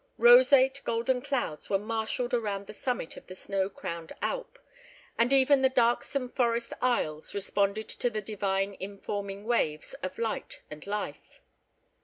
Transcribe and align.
Roseate 0.17 0.81
golden 0.83 1.21
clouds 1.21 1.69
were 1.69 1.77
marshalled 1.77 2.33
around 2.33 2.65
the 2.65 2.73
summit 2.73 3.17
of 3.17 3.27
the 3.27 3.35
snow 3.35 3.69
crowned 3.69 4.11
alp, 4.19 4.57
and 5.15 5.31
even 5.31 5.61
the 5.61 5.69
darksome 5.69 6.27
forest 6.29 6.73
aisles 6.81 7.35
responded 7.35 7.87
to 7.87 8.09
the 8.09 8.19
divine 8.19 8.75
informing 8.79 9.45
waves 9.45 9.93
of 10.01 10.17
light 10.17 10.63
and 10.71 10.87
life. 10.87 11.39